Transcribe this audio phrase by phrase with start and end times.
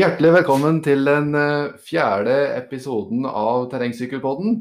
[0.00, 4.54] Hjertelig velkommen til den eh, fjerde episoden av Terrengsykkelpodden.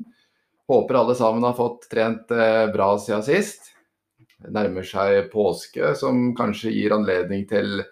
[0.67, 3.69] Håper alle sammen har fått trent eh, bra siden sist.
[4.35, 7.85] Det nærmer seg påske, som kanskje gir anledning til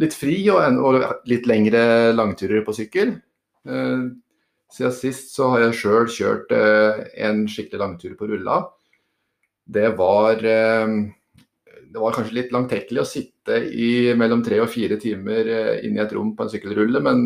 [0.00, 3.12] litt fri og, litt lengre langturer på sykkel.
[3.68, 4.08] Eh,
[4.72, 8.62] siden sist så har jeg sjøl kjørt en skikkelig langtur på rulla.
[9.76, 10.40] Det var
[11.92, 16.00] det var kanskje litt langtekkelig å sitte i mellom tre og fire timer eh, inne
[16.00, 17.22] i et rom på en sykkelrulle, men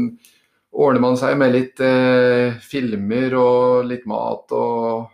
[0.70, 5.10] ordner man seg med litt eh, filmer og litt mat og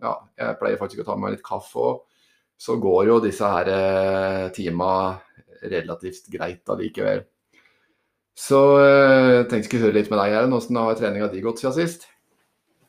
[0.00, 1.98] ja, jeg pleier faktisk å ta med meg litt kaffe òg,
[2.60, 4.92] så går jo disse her eh, tima
[5.60, 7.24] relativt greit allikevel.
[8.36, 10.56] Så eh, tenkte jeg skulle høre litt med deg, Erlend.
[10.56, 12.06] Hvordan har treninga di gått siden sist?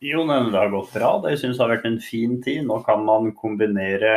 [0.01, 1.11] Jo, det har gått bra.
[1.25, 2.63] Det syns jeg har vært en fin tid.
[2.67, 4.13] Nå kan man kombinere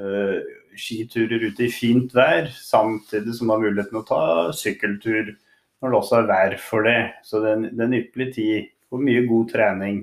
[0.00, 0.38] uh,
[0.78, 4.22] skiturer ute i fint vær, samtidig som du har muligheten å ta
[4.56, 5.34] sykkeltur
[5.82, 7.00] når det også er vær for det.
[7.26, 10.00] Så det er en ypperlig tid for mye god trening.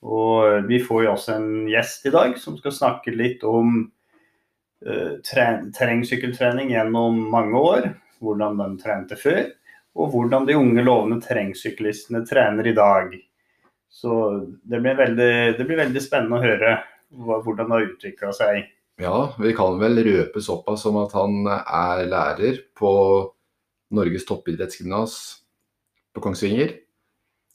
[0.00, 3.82] Og vi får jo også en gjest i dag som skal snakke litt om
[4.86, 7.90] uh, terrengsykkeltrening gjennom mange år.
[8.20, 9.46] Hvordan de trente før,
[9.96, 13.14] og hvordan de unge lovende terrengsyklistene trener i dag.
[13.88, 14.12] Så
[14.68, 16.74] det blir veldig, det blir veldig spennende å høre
[17.10, 18.68] hvordan det har utvikla seg
[19.00, 22.92] ja, vi kan vel røpe såpass som at han er lærer på
[23.96, 25.16] Norges toppidrettsgymnas
[26.14, 26.76] på Kongsvinger.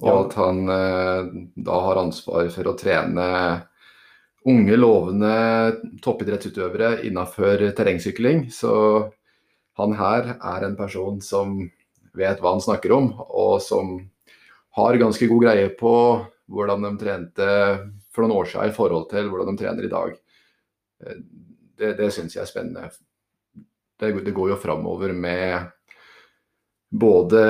[0.03, 0.15] Og ja.
[0.25, 1.27] at han eh,
[1.67, 3.27] da har ansvar for å trene
[4.45, 5.35] unge, lovende
[6.03, 8.49] toppidrettsutøvere innenfor terrengsykling.
[8.51, 8.73] Så
[9.79, 11.61] han her er en person som
[12.15, 13.97] vet hva han snakker om, og som
[14.75, 15.95] har ganske god greie på
[16.51, 17.49] hvordan de trente
[18.13, 20.13] for noen år siden i forhold til hvordan de trener i dag
[20.99, 22.89] det, det syns jeg er spennende.
[23.99, 25.71] Det, det går jo framover med
[26.91, 27.41] både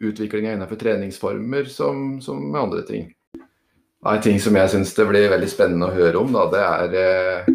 [0.00, 3.12] utviklinga innenfor treningsformer som, som, med andre ting.
[4.04, 6.96] En ting som jeg syns det blir veldig spennende å høre om, da, det er
[7.00, 7.54] eh,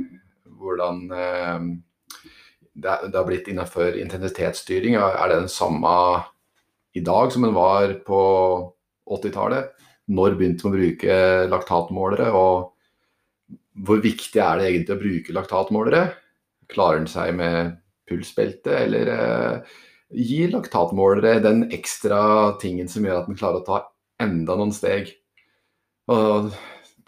[0.59, 1.67] hvordan eh,
[2.73, 4.97] det, det, har blitt innenfor intensitetsstyring.
[4.97, 5.93] Er det den samme
[6.97, 8.21] i dag som den var på
[9.09, 9.75] 80-tallet?
[10.09, 12.31] Når begynte man å bruke laktatmålere?
[12.33, 12.73] og
[13.85, 16.01] hvor viktig er det egentlig å bruke laktatmålere?
[16.71, 17.77] Klarer den seg med
[18.09, 19.77] pulsbelte, eller eh,
[20.09, 22.21] gir laktatmålere den ekstra
[22.61, 23.81] tingen som gjør at den klarer å ta
[24.21, 25.13] enda noen steg?
[26.09, 26.49] Hva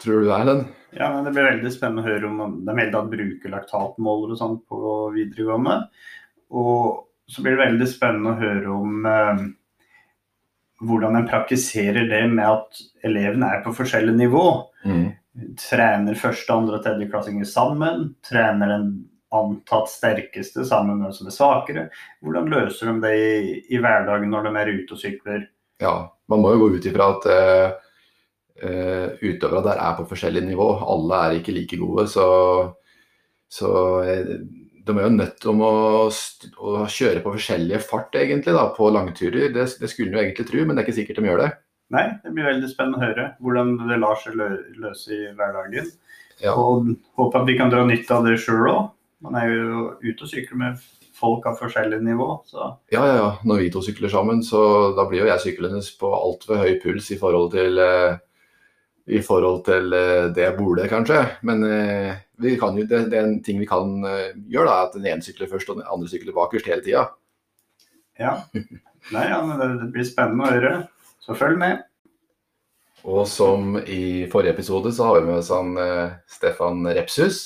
[0.02, 0.66] tror du det er, den?
[0.96, 4.60] Ja, Det blir veldig spennende å høre om de hele at bruker laktatmålere og sånn
[4.68, 5.78] på videregående.
[6.52, 9.42] Og så blir det veldig spennende å høre om eh,
[10.82, 14.46] hvordan en praktiserer det med at elevene er på forskjellig nivå.
[14.88, 15.10] Mm
[15.60, 18.10] trener første, andre og tredjeklassinger sammen.
[18.26, 18.90] Trener den
[19.32, 21.86] antatt sterkeste sammen med den som er svakere.
[22.24, 25.46] Hvordan løser de det i, i, hverdagen når de er ute og sykler?
[25.82, 25.94] Ja,
[26.30, 27.94] man må jo gå ut ifra at uh,
[28.60, 30.68] uh, utøvere der er på forskjellig nivå.
[30.84, 32.06] Alle er ikke like gode.
[32.12, 32.26] Så,
[33.50, 33.72] så
[34.04, 34.36] uh,
[34.82, 35.72] de er jo nødt til å,
[36.10, 39.48] å, kjøre på forskjellige fart egentlig da, på langturer.
[39.54, 41.52] Det, det skulle en jo egentlig tro, men det er ikke sikkert de gjør det.
[41.92, 45.90] Nei, det blir veldig spennende å høre hvordan det lar seg løse i hverdagen.
[46.40, 46.54] Ja.
[46.56, 46.88] Og
[47.20, 48.82] håper at vi kan dra nytte av det sjøl òg.
[49.22, 50.80] Man er jo ute og sykler med
[51.22, 52.28] folk av forskjellig nivå.
[52.48, 52.72] Så.
[52.90, 53.30] Ja, ja, ja.
[53.46, 54.62] Når vi to sykler sammen, så
[54.96, 58.16] da blir jo jeg syklende på altfor høy puls i forhold til, eh,
[59.12, 61.20] i forhold til eh, det bordet, kanskje.
[61.46, 64.88] Men eh, vi kan jo, det, det, er en ting vi kan eh, gjøre, da,
[64.88, 67.04] at den ene sykler først og den andre sykler bakerst hele tida.
[68.18, 68.34] Ja.
[69.12, 70.74] Nei, ja, men det, det blir spennende å høre.
[71.22, 71.82] Så følg med.
[73.06, 77.44] Og som i forrige episode, så har vi med oss han eh, Stefan Repshus.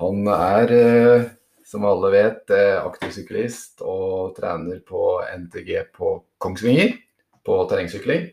[0.00, 1.24] Han er, eh,
[1.68, 6.94] som alle vet, eh, aktiv syklist og trener på NTG på Kongsvinger,
[7.44, 8.28] på terrengsykling.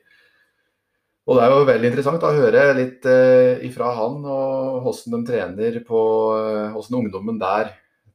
[1.28, 3.04] Og det er jo veldig interessant å høre litt
[3.68, 6.04] ifra han og hvordan de trener på
[6.72, 7.74] Hvordan ungdommen der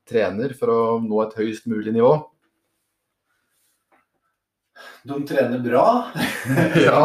[0.08, 2.14] trener for å nå et høyest mulig nivå
[5.08, 5.86] de trener bra.
[6.86, 7.02] ja.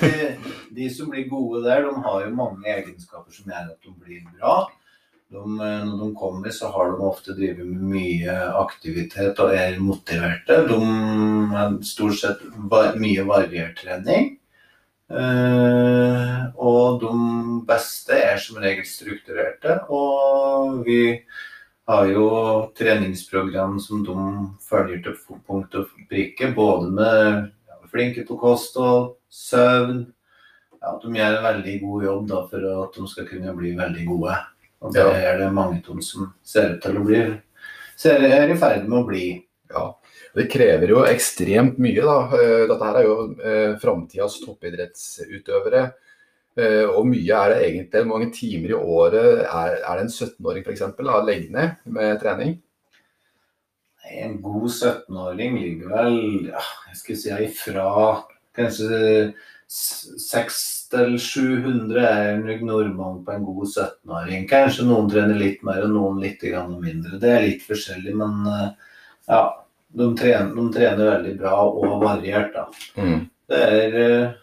[0.00, 0.36] de,
[0.70, 4.24] de, som blir gode der, de har jo mange egenskaper som gjør at de blir
[4.36, 4.56] bra.
[5.34, 10.60] De, når de kommer, så har de ofte drevet med mye aktivitet og er motiverte.
[10.68, 10.78] De
[11.54, 12.44] har stort sett
[13.00, 14.34] mye variert trening.
[15.14, 17.10] Uh, og de
[17.68, 19.80] beste er som regel strukturerte.
[19.92, 21.00] Og vi
[21.86, 22.26] har jo
[22.78, 24.16] treningsprogram som de
[24.64, 26.50] følger til punkt og prikke.
[26.56, 30.06] Både med ja, flinke på kost og søvn.
[30.80, 34.06] Ja, de gjør en veldig god jobb da, for at de skal kunne bli veldig
[34.08, 34.36] gode.
[34.84, 35.16] Og det ja.
[35.32, 37.20] er det mange av dem som ser ut til å bli
[37.96, 39.26] ser, er i ferd med å bli.
[39.72, 39.90] Ja.
[40.34, 42.16] Det krever jo ekstremt mye, da.
[42.36, 45.84] Eh, dette her er jo eh, framtidas toppidrettsutøvere.
[46.54, 48.02] Eh, og mye er det egentlig.
[48.02, 50.84] Hvor mange timer i året er, er det en 17-åring f.eks.
[50.84, 52.52] har legger ned med trening?
[54.14, 56.16] En god 17-åring ligger vel
[56.50, 57.86] ja, jeg skal si ifra
[58.54, 58.88] kanskje
[59.74, 64.42] 600-700 er nok normalen på en god 17-åring.
[64.50, 67.18] Kanskje noen trener litt mer og noen litt mindre.
[67.18, 68.70] Det er litt forskjellig, men eh,
[69.32, 69.44] ja.
[69.94, 72.66] De trener, de trener veldig bra og variert, da.
[72.98, 73.30] Mm.
[73.46, 74.34] Det er eh,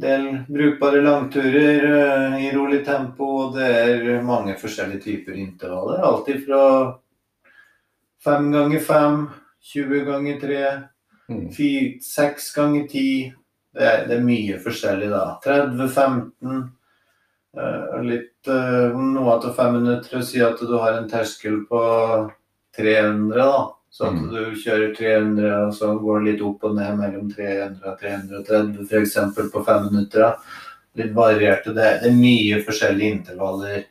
[0.00, 3.24] del brukbare langturer eh, i rolig tempo.
[3.46, 6.02] og Det er mange forskjellige typer intervaller.
[6.04, 6.62] Alt fra
[8.24, 9.28] fem ganger fem,
[9.74, 10.64] 20 ganger tre,
[11.30, 11.48] Mm.
[12.02, 13.32] seks ganger ti.
[13.72, 15.38] Det er, det er mye forskjellig, da.
[15.44, 16.64] 30-15.
[17.56, 20.20] eh, Litt eh, noe av fem minutter.
[20.22, 21.80] Si at du har en terskel på
[22.76, 23.72] 300, da.
[23.92, 24.30] Så at Mm.
[24.32, 28.86] du kjører 300, og så går det litt opp og ned mellom 300 og 330
[28.88, 29.16] f.eks.
[29.52, 30.36] på fem minutter.
[30.96, 31.74] Litt varierte.
[31.76, 33.84] Det det er mye forskjellige intervaller.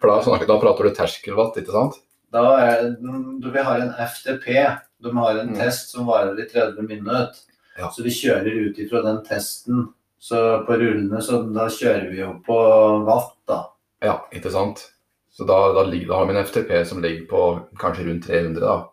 [0.00, 1.94] For da, snakker, da prater du terskelvatt, ikke sant?
[2.32, 4.78] Da er, vi har en FTP.
[5.02, 5.56] De har en Mm.
[5.56, 7.34] test som varer i 30 minutter.
[7.78, 7.88] Ja.
[7.90, 9.88] Så vi kjører ut ifra den testen.
[10.20, 13.64] Så på rullene så da kjører vi jo på watt, da.
[14.02, 14.90] Ja, ikke sant?
[15.32, 17.42] Så da, da, da har vi en FTP som ligger på
[17.78, 18.84] kanskje rundt 300, da.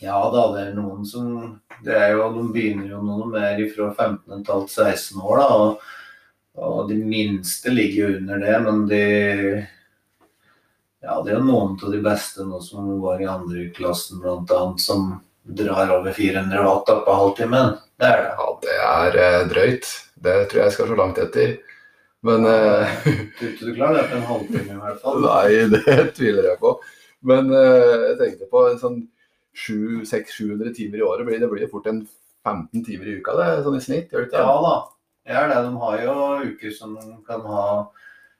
[0.00, 1.26] Ja da, det er noen som
[1.84, 5.48] det er jo, De begynner jo noe mer fra 15,5-16 år, da.
[5.58, 5.92] Og,
[6.62, 9.04] og de minste ligger jo under det, men de
[11.02, 14.50] Ja, det er jo noen av de beste nå som var i andre klassen, blant
[14.54, 17.74] annet, som drar over 400 watt da på halvtimen.
[17.98, 18.32] Det er det.
[18.38, 19.88] Ja, det er eh, drøyt.
[20.22, 21.56] Det tror jeg jeg skal så langt etter.
[22.22, 22.92] Men eh,
[23.38, 25.24] Tror ikke du klarer det på en halvtime i hvert fall.
[25.26, 26.76] Nei, det tviler jeg på.
[27.26, 29.00] Men eh, jeg tenkte på en sånn
[29.56, 31.26] 600-700 timer i året.
[31.26, 32.04] Blir, det blir fort en
[32.44, 34.12] 15 timer i uka det, sånn i snitt?
[34.12, 34.44] gjør det ikke?
[34.44, 34.76] Ja da,
[35.26, 35.58] det er det.
[35.66, 36.14] De har jo
[36.52, 36.96] uker som
[37.26, 37.66] kan ha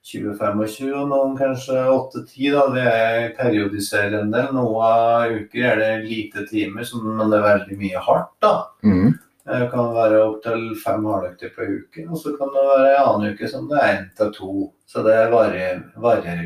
[0.02, 2.48] 20-25, og noen kanskje 8-10.
[2.56, 2.64] da.
[2.74, 4.48] Det er periodiserer en del.
[4.56, 8.32] Noen uker er det lite timer, men det er veldig mye hardt.
[8.42, 8.54] da.
[8.82, 9.12] Mm.
[9.42, 13.32] Det kan være opptil fem halvøkter på uken, og så kan det være en annen
[13.34, 14.50] uke som det er én til to.
[14.86, 15.82] Så det varierer,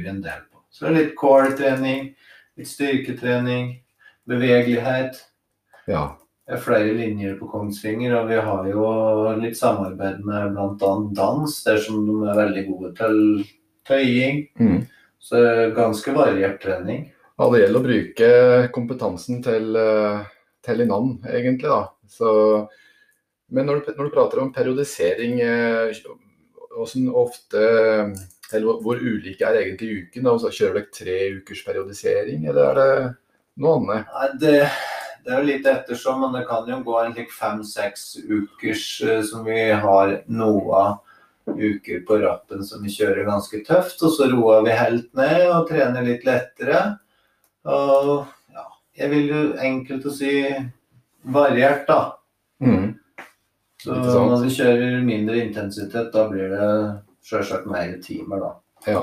[0.01, 0.63] vi en del på.
[0.71, 2.07] Så det er litt core-trening,
[2.57, 3.75] litt styrketrening,
[4.29, 5.19] bevegelighet.
[5.89, 6.17] Ja.
[6.47, 8.87] Det er flere linjer på Kongsvinger, og vi har jo
[9.41, 10.91] litt samarbeid med bl.a.
[11.19, 13.19] dans, der som de er veldig gode til
[13.89, 14.45] tøying.
[14.63, 14.85] Mm.
[15.19, 15.41] Så
[15.75, 17.09] ganske variert trening.
[17.37, 18.29] Ja, det gjelder å bruke
[18.73, 20.23] kompetansen til, eh,
[20.65, 21.67] til i navn, egentlig.
[21.69, 21.89] da.
[22.09, 22.31] Så,
[23.51, 25.93] men når du, når du prater om periodisering, eh,
[27.13, 27.61] ofte
[28.53, 30.23] eller hvor- hvor ulike er egentlig uken?
[30.23, 30.39] Da?
[30.39, 33.17] Så kjører dere tre ukers periodisering, eller er det
[33.63, 34.13] noe annet?
[34.13, 34.53] Nei, det,
[35.25, 39.23] det er jo litt ettersom, men det kan jo gå en slik fem-seks ukers eh,
[39.27, 40.85] som vi har noe
[41.47, 44.03] uker på rappen som vi kjører ganske tøft.
[44.03, 46.83] Og så roer vi helt ned og trener litt lettere.
[47.67, 48.67] Og ja,
[49.01, 50.33] jeg vil jo enkelt å si
[51.27, 52.01] variert, da.
[52.63, 52.95] Mm.
[53.83, 53.97] Så
[54.27, 56.71] når vi kjører mindre intensitet, da blir det
[57.27, 58.53] sjølsagt mer timer, da.
[58.87, 59.03] Ja.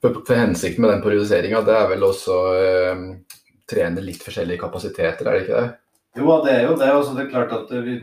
[0.00, 3.02] For, for hensikten med den periodiseringa, det er vel også eh,
[3.70, 5.70] trene litt forskjellige kapasiteter, er det ikke det?
[6.18, 6.90] Jo, det er jo det.
[6.90, 7.98] Også det er klart at det,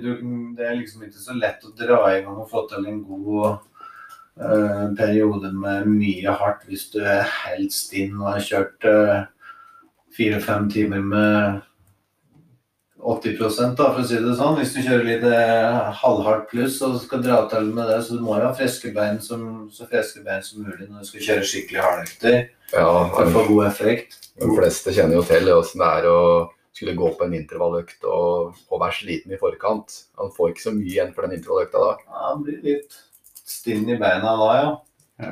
[0.56, 3.58] det er liksom ikke så lett å dra i gang og få til en god
[4.40, 9.18] uh, periode med mye hardt hvis du er helt stinn og har kjørt eh,
[10.16, 11.60] fire-fem timer med
[13.08, 14.58] 80 da, for å si det sånn.
[14.60, 18.26] Hvis du kjører litt eh, halvhardt pluss og skal dra til med det, så du
[18.26, 21.48] må jo ha friske bein som, så friske bein som mulig når du skal kjøre
[21.48, 22.38] skikkelig hardøkter
[22.74, 24.20] Ja, for å få god effekt.
[24.38, 26.20] De fleste kjenner jo til åssen det er å
[26.78, 29.96] skulle gå på en intervalløkt og, og være sliten i forkant.
[30.20, 31.94] Han får ikke så mye igjen for den intervalløkta da.
[32.04, 33.00] Ja, han blir litt
[33.48, 34.76] stinn i beina da, ja.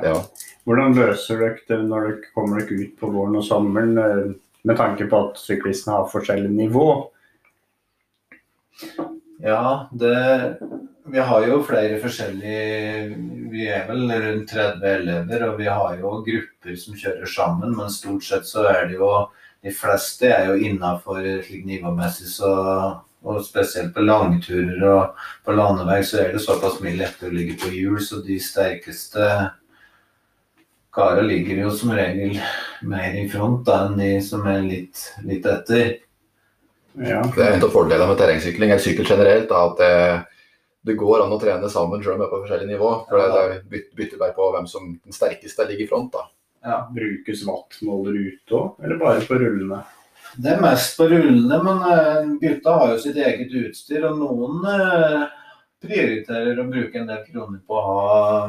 [0.02, 0.14] Ja.
[0.66, 4.32] Hvordan løser dere det når dere kommer dere ut på våren og sommeren, eh,
[4.66, 6.88] med tanke på at syklistene har forskjellig nivå?
[9.42, 10.58] Ja, det
[11.06, 13.16] Vi har jo flere forskjellige
[13.52, 17.92] Vi er vel rundt 30 elever, og vi har jo grupper som kjører sammen, men
[17.92, 19.10] stort sett så er det jo
[19.62, 22.52] De fleste er jo innafor slik nivåmessig, så
[23.26, 27.56] og spesielt på langturer og på landevei så er det såpass mye lettere å ligge
[27.58, 29.26] på hjul, så de sterkeste
[30.96, 32.38] kara ligger jo som regel
[32.86, 35.96] mer i front da, enn de som er litt, litt etter.
[36.96, 37.20] Ja.
[37.34, 39.90] Det er en av fordelene med terrengsykling, eller sykkel generelt, at det,
[40.88, 42.92] det går an å trene sammen selv om vi er på forskjellig nivå.
[43.10, 46.14] For det, det bytter bare på hvem som den sterkeste ligger i front.
[46.16, 46.24] da.
[46.66, 46.78] Ja.
[46.94, 49.82] Brukes wattmåler ute òg, eller bare på rullene?
[50.36, 54.06] Det er mest på rullene, men eh, gutta har jo sitt eget utstyr.
[54.08, 55.26] Og noen eh,
[55.84, 58.48] prioriterer å bruke en del kroner på å ha,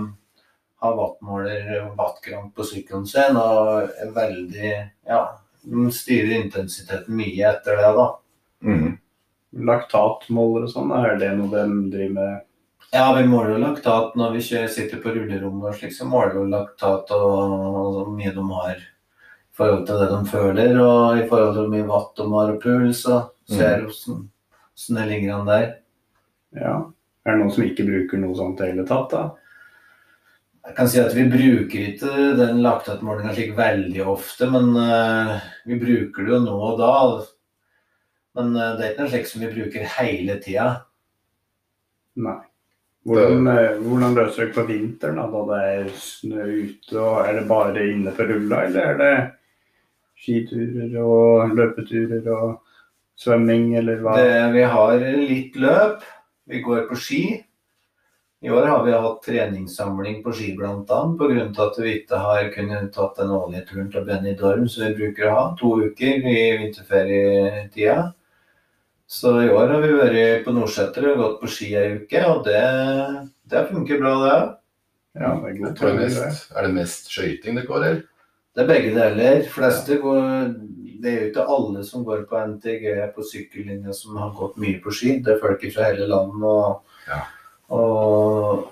[0.83, 3.37] ha wattmåler og wattkrank på sykkelen sin.
[3.39, 4.71] Og er veldig
[5.07, 5.21] Ja,
[5.93, 8.07] styrer intensiteten mye etter det, da.
[8.65, 8.97] Mm.
[9.67, 12.43] Laktatmåler og sånn, er det noe de driver med?
[12.93, 16.35] Ja, vi måler jo laktat når vi kjører, sitter på rullerommet og slik, så måler
[16.35, 20.79] vi jo laktat og, og hvor mye de har i forhold til det de føler,
[20.79, 24.27] og i forhold til hvor mye watt de har og puls, og ser åssen
[24.77, 25.67] hvordan det ligger an der.
[26.55, 26.75] Ja.
[27.25, 29.23] Er det noen som ikke bruker noe sånt i det hele tatt, da?
[30.67, 35.37] Jeg kan si at vi bruker ikke den laktatmålinga slik veldig ofte, men uh,
[35.67, 36.93] vi bruker det jo nå og da.
[38.37, 40.67] Men eh, det er ikke en slikt som vi bruker hele tida.
[42.21, 42.37] Nei.
[43.07, 46.99] Hvordan, eh, hvordan løser dere på vinteren, da, da det er snø ute?
[46.99, 49.15] og Er det bare inne på rulla, eller er det
[50.17, 52.57] skiturer og løpeturer og
[53.17, 54.17] svømming, eller hva?
[54.19, 56.03] Det, vi har litt løp.
[56.47, 57.21] Vi går på ski.
[58.43, 60.75] I år har vi hatt treningssamling på ski bl.a.
[60.85, 61.47] pga.
[61.63, 65.33] at vi ikke har kunnet tatt den årlige turen til Benidorm som vi bruker å
[65.33, 65.45] ha.
[65.57, 68.11] To uker i vinterferietida.
[69.07, 72.41] Så i år har vi vært på Nordseter og gått på ski ei uke, og
[72.47, 72.63] det,
[73.47, 74.47] det funker bra, det òg.
[75.17, 78.01] Ja, det er det er, mest, er det mest skøyting det går, eller?
[78.53, 79.39] Det er begge deler.
[79.53, 80.19] Fleste går,
[81.01, 82.85] det er jo ikke alle som går på NTG
[83.15, 85.15] på sykkellinja som har gått mye på ski.
[85.25, 86.43] Det er folk fra hele landet.
[86.51, 87.21] Og, Ja.
[87.69, 88.67] og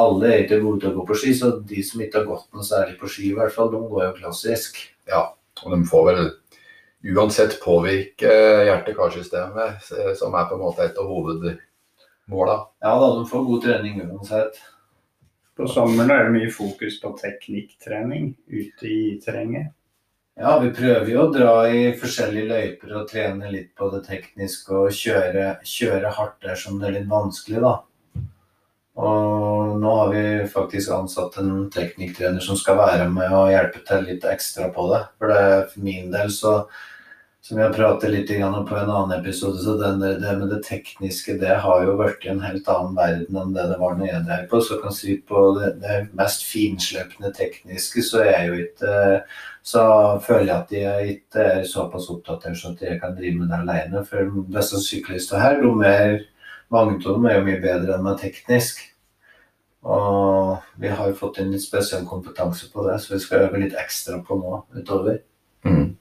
[0.00, 2.48] alle er ikke gode til å gå på ski, så de som ikke har gått
[2.56, 4.80] noe særlig på ski, i hvert fall, de går jo klassisk.
[5.08, 5.28] Ja,
[5.64, 6.30] Og de får vel
[7.04, 8.32] uansett påvirke
[8.68, 12.58] hjerte-karsystemet, eh, som er på en måte et av hovedmåla.
[12.82, 14.60] Ja da, du får god trening uansett.
[15.58, 19.74] På sommeren er det mye fokus på teknikktrening ute i terrenget.
[20.38, 24.70] Ja, vi prøver jo å dra i forskjellige løyper og trene litt på det tekniske
[24.70, 27.72] og kjøre, kjøre hardt der som det er litt vanskelig, da.
[28.98, 34.06] Og nå har vi faktisk ansatt en teknikktrener som skal være med og hjelpe til
[34.08, 35.02] litt ekstra på det.
[35.20, 36.54] For det for min del så
[37.48, 41.38] som har pratet litt om på en annen episode, så den, det med det tekniske
[41.40, 44.42] det har jo i en helt annen verden enn det det var når jeg drev
[44.50, 44.60] på.
[44.60, 49.22] Så jeg kan si på det, det mest finslepne tekniske, så jeg ikke
[49.68, 49.84] Så
[50.24, 53.58] føler jeg at jeg ikke er såpass oppdatert så at jeg kan drive med det
[53.62, 54.04] alene.
[54.04, 56.14] For disse syklistene her, de er,
[56.74, 58.82] mange er jo mye bedre enn meg teknisk.
[59.88, 63.62] Og vi har jo fått inn litt spesiell kompetanse på det, så vi skal øve
[63.62, 65.20] litt ekstra på nå utover.
[65.64, 65.94] Mm.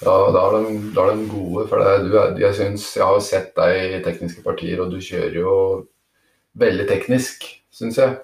[0.00, 3.16] Da, da, er de, da er de gode, for det, du jeg, synes, jeg har
[3.16, 5.54] jo sett deg i tekniske partier, og du kjører jo
[6.60, 7.44] veldig teknisk,
[7.74, 8.16] syns jeg.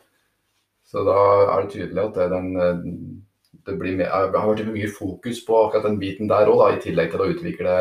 [0.86, 1.18] Så da
[1.50, 3.18] er det tydelig at det, den,
[3.66, 7.12] det blir mer, har vært mye fokus på akkurat den biten der òg, i tillegg
[7.12, 7.76] til å utvikle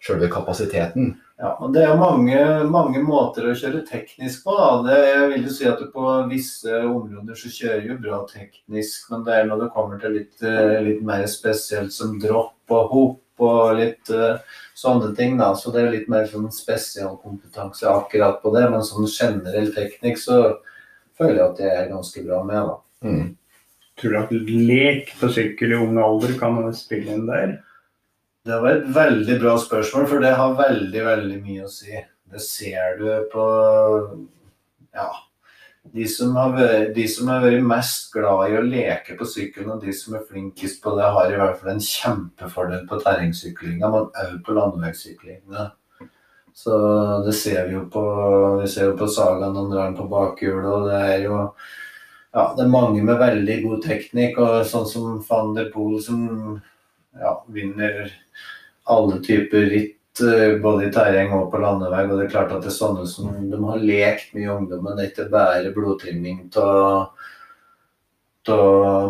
[0.00, 1.14] sjølve kapasiteten.
[1.40, 4.52] Ja, og Det er mange, mange måter å kjøre teknisk på.
[4.58, 4.68] Da.
[4.84, 9.24] Det, jeg vil jo si at På visse områder så kjører jo bra teknisk, men
[9.24, 13.26] det er når det kommer til litt, eh, litt mer spesielt som dropp og hopp
[13.40, 14.36] og litt uh,
[14.76, 15.38] sånne ting.
[15.40, 18.66] da, Så det er litt mer sånn spesialkompetanse akkurat på det.
[18.68, 20.42] Men sånn generell teknikk så
[21.16, 22.68] føler jeg at jeg er ganske bra med.
[22.68, 23.08] da.
[23.08, 23.24] Mm.
[23.96, 24.36] Tror du at
[24.68, 27.56] lek på sykkel i ung alder kan spille inn der?
[28.44, 31.98] Det var et veldig bra spørsmål, for det har veldig, veldig mye å si.
[32.30, 33.48] Det ser du på
[34.94, 35.10] Ja.
[35.90, 39.84] De som, vært, de som har vært mest glad i å leke på sykkelen, og
[39.84, 44.10] de som er flinkest på det, har i hvert fall en kjempefordel på terrengsyklinga, men
[44.22, 45.70] òg på landeveissyklinga.
[46.54, 46.76] Så
[47.24, 48.02] det ser vi jo på
[48.60, 51.38] Vi ser jo på sagaen om drar den på bakhjulet, og det er jo
[52.34, 56.20] ja, det er mange med veldig god teknikk, og sånn som van der Poel som
[57.18, 58.12] ja, vinner
[58.84, 62.04] alle typer ritt, eh, både i terreng og på landevei.
[62.08, 64.96] Og det er klart at det er sånne som de har lekt mye i ungdommen,
[64.96, 67.12] det ikke bare blodtrimning av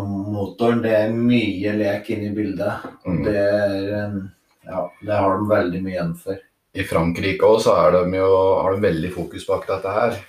[0.05, 0.83] motoren.
[0.83, 2.87] Det er mye lek inne i bildet.
[3.07, 3.23] Mm.
[3.25, 4.21] Det er
[4.61, 6.37] Ja, det har de veldig mye igjen for.
[6.77, 8.27] I Frankrike òg så er de jo,
[8.61, 10.19] har de veldig fokus på akkurat dette her.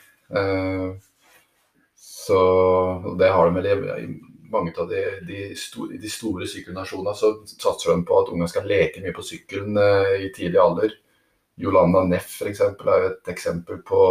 [0.41, 0.87] Eh,
[2.01, 2.41] så
[3.21, 3.69] det har de vel
[4.53, 8.69] mange av de, de, store, de store sykkelnasjonene så satser de på at unge skal
[8.69, 10.97] leke mye på sykkelen eh, i tidlig alder.
[11.61, 12.63] Jolanda Neff f.eks.
[12.63, 14.03] er jo et eksempel på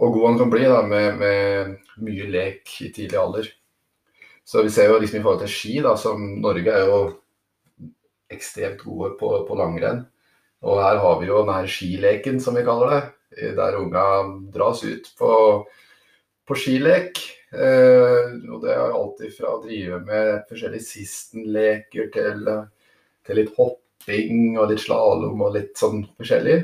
[0.00, 3.50] hvor god han kan bli da, med, med mye lek i tidlig alder.
[4.44, 7.02] Så vi ser jo liksom i forhold til ski, da, som Norge er jo
[8.32, 10.02] ekstremt gode på, på langrenn.
[10.62, 13.02] Og her har vi jo denne skileken, som vi kaller det.
[13.56, 14.06] Der unga
[14.54, 15.32] dras ut på,
[16.48, 17.20] på skilek.
[17.52, 22.46] Eh, og det er alltid fra å drive med forskjellige sistenleker til,
[23.26, 26.62] til litt hopping og litt slalåm og litt sånn forskjellig.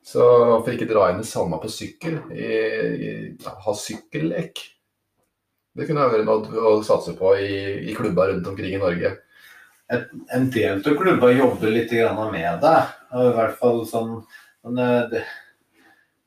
[0.00, 2.16] Så hvorfor ikke dra inn det samme på sykkel?
[2.32, 3.10] I, i,
[3.44, 4.62] ha sykkellek.
[5.76, 7.52] Det kunne vært noe å satse på i,
[7.90, 9.12] i klubber rundt omkring i Norge.
[9.90, 12.80] En del av klubba jobber litt med det.
[13.10, 15.22] I hvert fall sånn eh, det,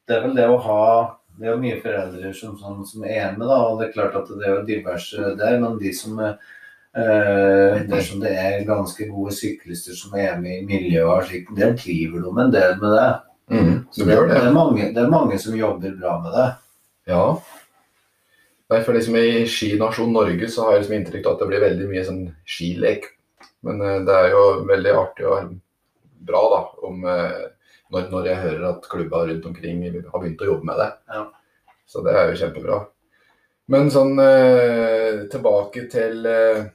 [0.05, 0.85] det er vel det å ha
[1.33, 3.59] Det er jo mye foreldre som, som, som er hjemme, da.
[3.67, 5.57] Og det er klart at det er jo diverse der.
[5.61, 11.09] Men de som eh, Dersom det er ganske gode syklister som er hjemme i miljøet
[11.09, 13.07] og slik, det driver de en del med det.
[13.53, 16.45] Mm, Så det, det, er mange, det er mange som jobber bra med det.
[17.11, 17.25] Ja.
[18.71, 21.65] Nei, for liksom I skinasjon Norge så har jeg liksom inntrykk av at det blir
[21.65, 23.09] veldig mye sånn skilek.
[23.65, 25.51] Men eh, det er jo veldig artig og
[26.29, 27.43] bra da, om, eh,
[27.93, 30.89] når, når jeg hører at klubba rundt omkring har begynt å jobbe med det.
[31.13, 31.23] Ja.
[31.85, 32.79] Så det er jo kjempebra.
[33.71, 36.65] Men sånn eh, tilbake til eh,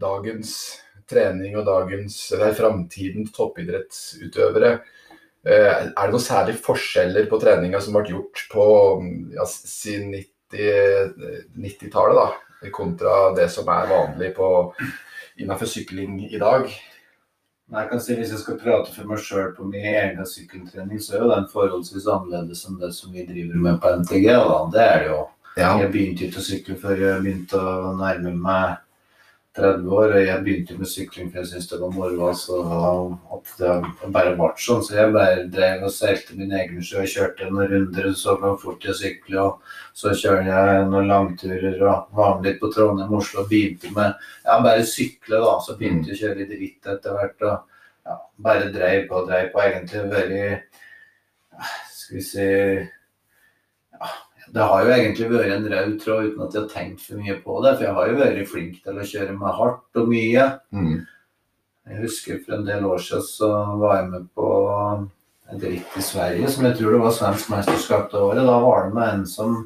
[0.00, 0.56] dagens
[1.08, 4.74] trening og dagens, eller framtidens toppidrettsutøvere.
[5.44, 8.66] Eh, er det noen særlige forskjeller på treninga som ble gjort på
[9.36, 10.14] ja, siden
[10.54, 14.48] 90-tallet, da, kontra det som er vanlig på,
[15.40, 16.68] innenfor sykling i dag?
[17.72, 21.16] Jeg kan si Hvis jeg skal prate for meg sjøl på min egen sykkeltrening, så
[21.16, 24.26] er jo den forholdsvis annerledes enn det som vi driver med på NTG.
[24.28, 24.58] Da.
[24.74, 25.20] Det er det jo.
[25.54, 25.70] Ja.
[25.80, 28.83] Jeg begynte ikke å sykle før jeg begynte å nærme meg
[29.56, 30.12] 30 år.
[30.14, 32.28] og Jeg begynte med sykling for jeg syntes det var moro.
[32.28, 32.56] Altså,
[33.36, 34.82] at det bare ble sånn.
[34.82, 37.04] Så jeg bare drev og seilte min egen sjø.
[37.14, 39.38] Kjørte noen runder, så hvor fort jeg sykler.
[39.44, 43.92] Og så kjørte jeg noen langturer og var med litt på Trondheim, Oslo og begynte
[43.94, 44.12] med
[44.44, 45.38] ja, bare sykle.
[45.44, 47.46] da, Så begynte jeg å kjøre litt ritt etter hvert.
[47.46, 48.18] og ja,
[48.48, 49.62] Bare dreiv på og dreiv på.
[49.62, 50.46] Egentlig veldig
[51.94, 52.50] Skal vi si
[54.54, 57.34] det har jo egentlig vært en rød tråd uten at jeg har tenkt for mye
[57.42, 57.72] på det.
[57.74, 60.46] For jeg har jo vært flink til å kjøre meg hardt og mye.
[60.70, 60.94] Mm.
[61.84, 64.48] Jeg husker for en del år siden så var jeg med på
[65.52, 68.46] et ritt i Sverige som jeg tror det var svensk mesterskap det året.
[68.46, 69.58] Da var det med en som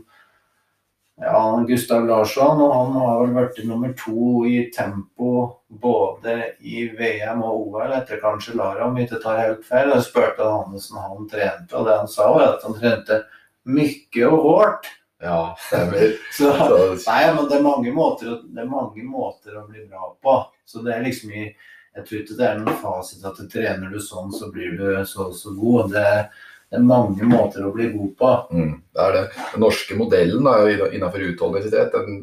[1.21, 5.33] ja, Gustav Larsson, og han har vel vært nummer to i tempo
[5.69, 9.91] både i VM og OL etter kanskje Lara, om jeg ikke tar helt feil.
[9.93, 13.19] Jeg spurte han hvordan han trente, og det han sa var at han trente
[13.69, 14.89] mye og hardt.
[15.21, 16.13] Ja, stemmer.
[16.37, 16.53] Så,
[17.09, 20.37] nei, men det er, mange måter, det er mange måter å bli bra på.
[20.69, 21.49] Så det er liksom i
[21.97, 25.25] Jeg tror ikke det er noen fasit at trener du sånn, så blir du så
[25.33, 25.89] og så god.
[25.91, 26.05] Det,
[26.71, 28.31] det er mange måter å bli god på.
[28.53, 29.25] mm, det er det.
[29.55, 32.21] Den norske modellen da, innenfor utholdenhetsidrett, den,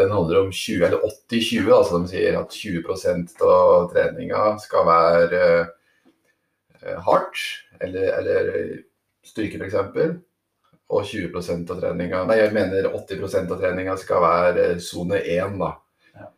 [0.00, 1.68] den handler om 20 eller 80-20.
[1.76, 7.44] Altså de sier at 20% av treninga skal være eh, hardt,
[7.84, 8.48] eller, eller
[9.26, 10.22] styrke f.eks.
[10.94, 15.58] Og 20% av treninga Nei, jeg mener 80% av treninga skal være eh, sone 1,
[15.60, 15.72] da.
[16.14, 16.30] Ja.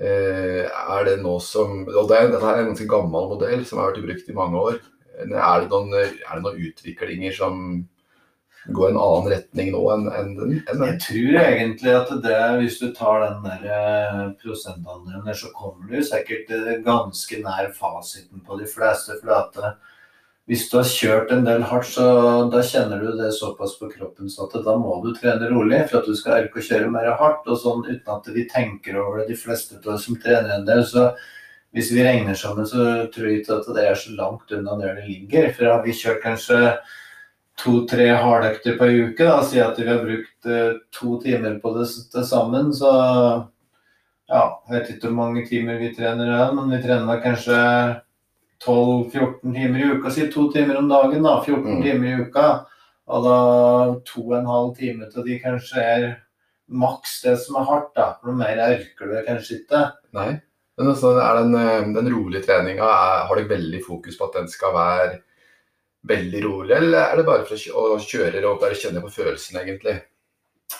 [0.00, 3.92] Eh, er det nå som Og det dette er en ganske gammel modell som har
[3.92, 4.82] vært brukt i mange år.
[5.20, 7.64] Er det noen, er det noen utviklinger som
[8.72, 10.54] går en annen retning nå enn en, den?
[10.62, 10.86] En, en.
[10.86, 15.92] Jeg tror egentlig at det, hvis du tar den der eh, prosentandelen der, så kommer
[15.92, 16.52] du sikkert
[16.86, 19.20] ganske nær fasiten på de fleste.
[19.20, 19.60] For at
[20.50, 22.04] hvis du har kjørt en del hardt, så
[22.50, 26.00] da kjenner du det såpass på kroppen så at da må du trene rolig for
[26.00, 27.46] at du skal orke å kjøre mer hardt.
[27.46, 30.66] Og sånn uten at vi tenker over det, de fleste av oss som trener en
[30.66, 30.82] del.
[30.82, 31.12] så
[31.70, 34.98] hvis vi regner sammen, så tror jeg ikke at det er så langt unna der
[34.98, 35.52] det ligger.
[35.54, 36.58] For har vi kjørt kanskje
[37.62, 41.76] to-tre hardøkter på en uke, da, si at vi har brukt eh, to timer på
[41.76, 42.90] det til sammen, så
[44.30, 47.58] ja, jeg vet ikke hvor mange timer vi trener men vi trener kanskje
[48.66, 51.82] 12-14 timer i uka, si to timer om dagen, da, 14 Mm.
[51.82, 52.66] timer i uka.
[53.10, 56.16] Og da to og en halv time til de kanskje er
[56.70, 58.14] maks det som er hardt, da.
[58.20, 59.92] For noe mer orker du kanskje ikke.
[60.14, 60.40] Nei.
[60.78, 62.86] Men altså, er den, eh, den rolige treninga,
[63.26, 65.20] har du veldig fokus på at den skal være
[66.06, 70.00] veldig rolig, eller er det bare for å kjøre og bare kjenne på følelsen, egentlig?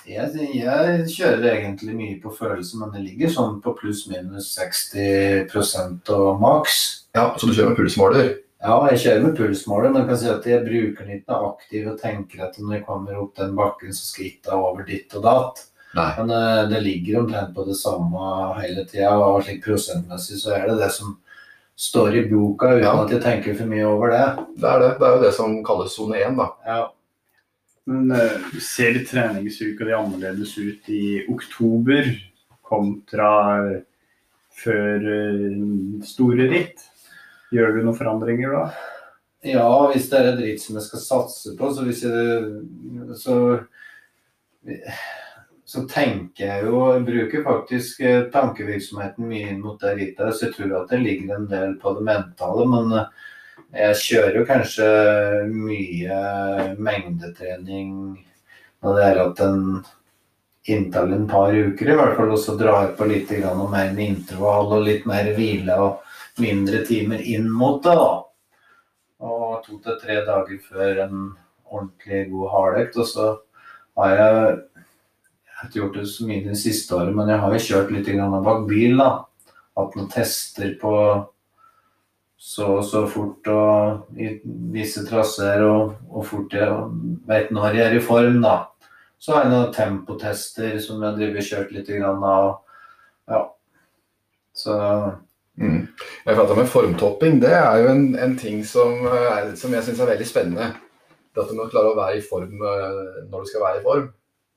[0.06, 6.40] Jeg, jeg kjører egentlig mye på følelsen, men det ligger sånn på pluss-minus 60% og
[6.42, 6.76] maks.
[7.16, 8.30] Ja, Så du kjører med pulsmåler?
[8.60, 11.88] Ja, jeg kjører med pulsmåler, men jeg kan si at jeg bruker den ikke aktiv
[11.90, 15.16] og tenker at når jeg kommer opp den bakken, så skal jeg ikke over ditt
[15.16, 15.64] og datt.
[15.96, 16.10] Nei.
[16.20, 18.28] Men uh, det ligger omtrent på det samme
[18.60, 21.16] hele tida, og slik prosentmessig så er det det som
[21.80, 22.92] står i boka, uten Ja.
[23.02, 24.26] at jeg tenker for mye over det.
[24.60, 24.90] Det er det.
[25.00, 26.46] Det er jo det som kalles sone 1, da.
[26.68, 26.80] Ja.
[27.90, 32.12] Men uh, ser treningsuka di annerledes ut i oktober
[32.62, 33.32] kontra
[34.62, 36.86] før uh, store ritt?
[37.50, 38.64] Gjør du noen forandringer da?
[39.42, 43.36] Ja, hvis det er et ritt som jeg skal satse på, så hvis jeg så,
[45.64, 50.34] så tenker jeg jo Jeg bruker faktisk eh, tankevirksomheten mye inn mot det rittet.
[50.36, 52.66] Så jeg tror at det ligger en del på det mentale.
[52.68, 53.28] Men eh,
[53.70, 54.86] jeg kjører jo kanskje
[55.52, 56.20] mye
[56.82, 57.92] mengdetrening
[58.82, 59.60] når det er at en
[60.70, 64.74] inntil en par uker i hvert fall, og så drar på litt mer med intervall
[64.78, 67.94] og litt mer hvile og mindre timer inn mot det.
[67.96, 68.10] da.
[69.20, 71.24] Og to til tre dager før en
[71.70, 72.96] ordentlig god hardøkt.
[72.96, 73.30] Og så
[74.00, 74.58] har jeg
[75.60, 77.90] jeg har ikke gjort det så mye det siste året, men jeg har jo kjørt
[77.92, 78.06] litt
[78.46, 78.96] bak bil.
[78.96, 79.10] da.
[79.76, 80.94] At man tester på
[82.40, 84.30] så og så fort og i
[84.72, 86.76] visse traseer og, og fort jeg
[87.28, 88.56] vet når jeg er i form, da.
[89.20, 92.54] Så har jeg noen tempotester som jeg driver kjørt litt grann av.
[93.28, 93.42] Ja.
[94.56, 94.78] Så
[95.60, 95.88] Mm.
[96.26, 97.40] Jeg fatter med formtopping.
[97.42, 100.68] Det er jo en, en ting som, er, som jeg syns er veldig spennende.
[101.34, 103.84] Det at du må klare å være i form eh, når du skal være i
[103.84, 104.06] form.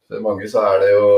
[0.07, 1.09] For mange så er det jo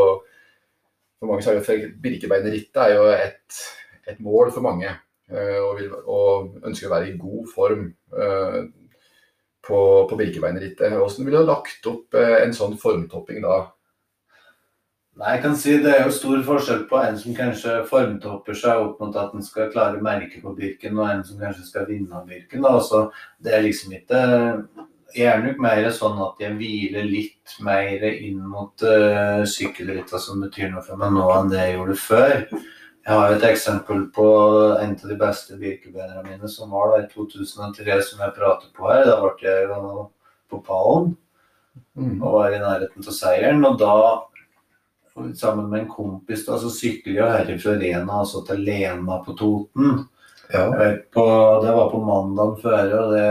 [1.19, 3.59] For mange så er det Birkebeinerrittet er jo et,
[4.07, 4.89] et, mål for mange.
[5.31, 8.59] Eh, Og, vil, og ønsker å være i god form eh,
[9.65, 10.93] på, på Birkebeinerrittet.
[10.93, 13.63] Hvordan ville du lagt opp eh, en sånn formtopping da?
[15.15, 18.81] Nei, jeg kan si Det er jo stor forskjell på en som kanskje formtopper seg
[18.83, 22.11] opp mot at en skal klare merket på Birken, og en som kanskje skal vinne
[22.19, 22.65] av Birken.
[22.65, 23.09] da, så
[23.39, 24.19] Det er liksom ikke
[25.15, 30.41] Jeg er nok mer sånn at jeg hviler litt mer inn mot uh, sykkelrittene som
[30.43, 32.33] betyr noe for meg nå enn det jeg gjorde før.
[33.05, 34.25] Jeg har et eksempel på
[34.81, 38.89] en av de beste birkebeinerne mine, som var da i 2003, som jeg prater på
[38.89, 39.05] her.
[39.05, 40.07] Da ble jeg jo
[40.49, 41.13] på pallen
[41.95, 42.21] Mm.
[42.23, 43.65] og var i nærheten til seieren.
[43.67, 43.93] Og da
[45.35, 50.05] sammen med en kompis da, så sykler jeg herifra Rena altså til Lena på Toten.
[50.53, 50.65] Ja.
[51.13, 51.23] På,
[51.63, 53.23] det var på mandagen før, og det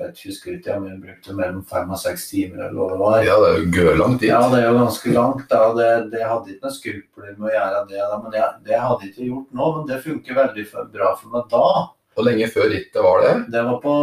[0.00, 3.16] jeg husker ikke om jeg brukte mellom fem og seks timer eller hva det var.
[3.24, 4.28] ja, det er jo gørlangt dit.
[4.32, 5.46] Ja, det er jo ganske langt.
[5.52, 8.02] da, og det, det hadde ikke noen skrupler med å gjøre det.
[8.02, 11.32] da, men jeg, Det hadde jeg ikke gjort nå, men det funker veldig bra for
[11.34, 11.66] meg da.
[12.14, 13.34] Hvor lenge før rittet var det?
[13.54, 13.96] Det var på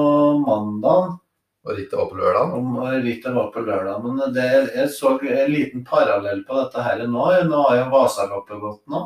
[0.47, 1.17] mandagen.
[1.67, 2.53] Og rittet var på lørdag?
[2.55, 4.03] Om rittet var på lørdag.
[4.05, 7.25] Men det, jeg så en liten parallell på dette her nå.
[7.49, 9.03] Nå har jo Vasaloppet gått nå.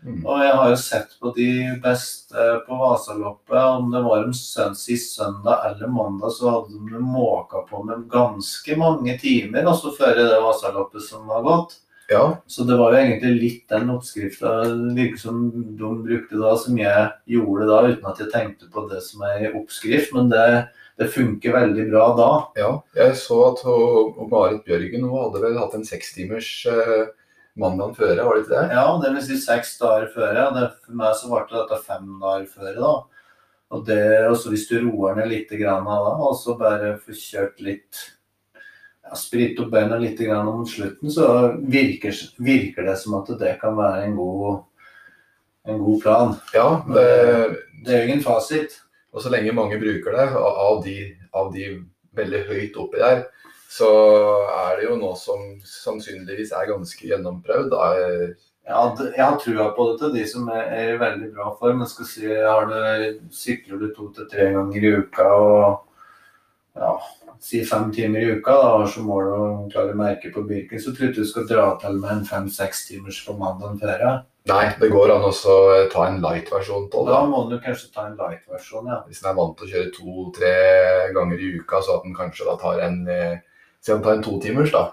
[0.00, 0.22] Mm.
[0.24, 1.50] Og jeg har jo sett på de
[1.82, 3.58] beste på Vasaloppet.
[3.58, 8.08] Om det var om søn, sist søndag eller mandag, så hadde de måka på med
[8.12, 11.78] ganske mange timer også før det Vasaloppet som var gått.
[12.10, 12.42] Ja.
[12.46, 14.54] Så det var jo egentlig litt den oppskrifta
[14.96, 15.44] virker som
[15.78, 17.04] de brukte da, som jeg
[17.36, 20.10] gjorde da, uten at jeg tenkte på det som er oppskrift.
[20.16, 20.46] Men det,
[20.98, 22.30] det funker veldig bra da.
[22.58, 23.62] Ja, jeg så at
[24.32, 27.04] Marit Bjørgen hun hadde vel hatt en sekstimers eh,
[27.60, 28.76] mandagen før, var det ikke det?
[28.78, 30.38] Ja, det vil si seks dager før.
[30.56, 32.72] Det, for meg så ble dette fem dager før.
[32.80, 32.92] da.
[33.70, 37.62] Og det, også Hvis du roer ned litt grann da, og så bare får kjørt
[37.62, 38.00] litt
[38.56, 43.56] ja, Sprit opp beina litt grann om slutten, så virker, virker det som at det
[43.62, 44.64] kan være en god,
[45.70, 46.36] en god plan.
[46.54, 47.06] Ja, det,
[47.84, 48.80] Det er jo ingen fasit.
[49.12, 50.98] og så lenge mange bruker det, av de,
[51.34, 51.70] av de
[52.14, 53.24] veldig høyt oppi der,
[53.70, 53.90] så
[54.50, 57.76] er det jo noe som sannsynligvis er ganske gjennomprøvd.
[58.70, 61.84] Ja, jeg har trua på det til de som er, i veldig bra form.
[61.84, 65.86] Jeg skal si, har du, Sykler du to til tre ganger i uka og
[66.78, 66.92] ja,
[67.42, 69.36] si fem timer i uka, da, og så må du
[69.72, 72.84] klare merket på Birken, så tror jeg ikke du skal dra til med en fem-seks
[72.88, 74.04] timers på mandag før.
[74.50, 75.32] Nei, det går an å
[75.92, 77.12] ta en light-versjon på det.
[77.12, 79.02] Da må du kanskje ta en light-versjon, ja.
[79.06, 80.54] Hvis en er vant til å kjøre to-tre
[81.16, 83.38] ganger i uka, så at en kanskje da tar en eh,
[83.80, 84.90] Si han tar en totimers, da.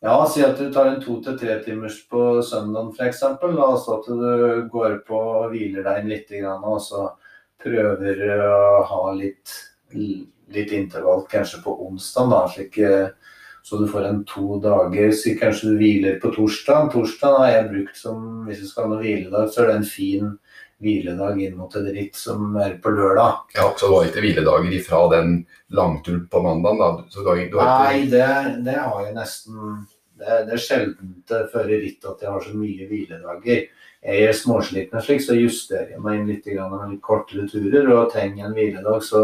[0.00, 3.24] Ja, si at du tar en to til tre timers på søndagen f.eks.
[3.24, 7.08] Altså at du går på og hviler deg inn litt, og så
[7.58, 9.56] prøver å ha litt,
[10.54, 13.34] litt intervall kanskje på onsdag, da, slik, eh,
[13.66, 15.10] så du får en to dager.
[15.12, 16.92] Så kanskje du hviler på torsdag.
[16.94, 19.90] Torsdag har jeg brukt som hvis du skal ha noe hviledag, så er det en
[19.90, 20.30] fin
[20.82, 23.48] hviledag inn mot et ritt som er på lørdag.
[23.56, 25.34] Ja, Så det var ikke hviledager ifra den
[25.74, 27.24] langturen på mandagen, da?
[27.26, 28.28] Har, du Nei, det,
[28.66, 29.86] det har jeg nesten
[30.18, 33.68] Det, det er sjelden det før i ritt at jeg har så mye hviledager.
[34.02, 37.86] Jeg er småsliten og slik, så justerer jeg meg inn litt med litt kortere turer
[37.92, 39.04] og trenger en hviledag.
[39.06, 39.22] Så,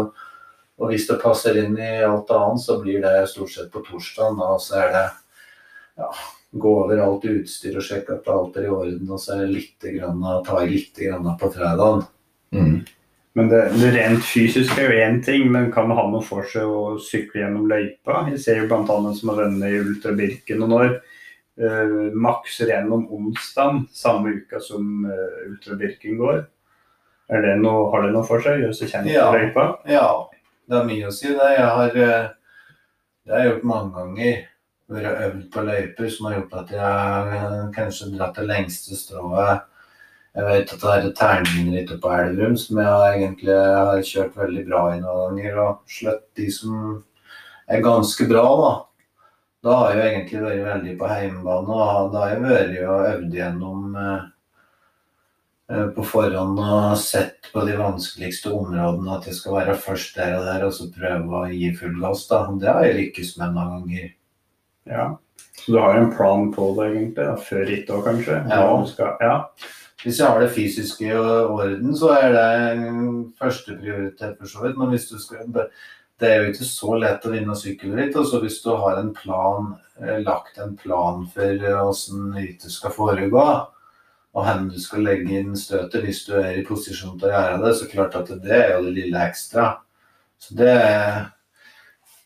[0.79, 4.39] og hvis det passer inn i alt annet, så blir det stort sett på torsdag.
[4.39, 5.03] Da så er det
[5.99, 6.09] ja,
[6.55, 9.55] gå over alt utstyr og sjekke at alt er i orden, og så er det
[9.57, 12.05] litt grann, ta litt grann på fredagen.
[12.55, 12.77] mm.
[13.35, 16.47] Men det, det rent fysiske er jo én ting, men kan det ha noe for
[16.47, 18.21] seg å sykle gjennom løypa?
[18.31, 18.85] Jeg ser jo bl.a.
[19.11, 20.93] som har vunnet i Ultra Birken og når.
[21.59, 26.45] Uh, makser gjennom onsdag samme uka som uh, Ultra Birken går.
[27.35, 28.61] Er det noe, har det noe for seg?
[28.63, 29.27] Gjøre seg kjent Ja.
[29.27, 29.67] på løypa?
[29.91, 30.07] Ja,
[30.71, 31.51] det er mye å si det.
[31.57, 32.27] Jeg har, eh,
[33.25, 34.43] det har jeg gjort mange ganger.
[34.91, 39.63] Vært øvd på løyper som har gjort at jeg kanskje dratt det lengste strået.
[40.35, 44.63] Jeg vet at det er terninger ute på Elverum som jeg egentlig har kjørt veldig
[44.67, 46.73] bra i noen ganger, og slått de som
[47.71, 48.73] er ganske bra, da.
[49.65, 53.37] Da har jeg egentlig vært veldig på hjemmebane, og da har jeg vært og øvd
[53.39, 54.27] gjennom eh,
[55.71, 60.35] eh, på forhånd og sett på de vanskeligste områdene at jeg skal være først der
[60.37, 62.27] og der, og så prøve å gi full gass.
[62.29, 62.43] da.
[62.59, 64.13] Det har jeg lykkes med noen ganger.
[64.89, 65.07] Ja.
[65.57, 68.39] Så du har jo en plan på det, egentlig, da, før ritt òg, kanskje?
[68.51, 68.63] Ja.
[68.89, 69.35] Skal, ja.
[70.05, 72.49] Hvis jeg har det fysiske i orden, så er det
[73.39, 74.75] førsteprioritet for så vidt.
[74.77, 75.47] Men hvis du skal,
[76.21, 78.17] det er jo ikke så lett å vinne sykkelritt.
[78.19, 79.71] Altså hvis du har en plan,
[80.01, 83.47] eh, lagt en plan for hvordan rittet skal foregå,
[84.35, 87.59] og hvor du skal legge inn støtet hvis du er i posisjon til å gjøre
[87.63, 89.69] det, så klart at det er jo det lille ekstra.
[90.37, 90.73] Så det,